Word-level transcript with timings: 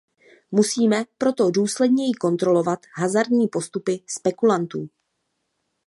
Musíme 0.51 1.05
proto 1.17 1.49
důsledněji 1.51 2.13
kontrolovat 2.13 2.79
hazardní 2.97 3.47
postupy 3.47 4.01
spekulantů. 4.07 4.89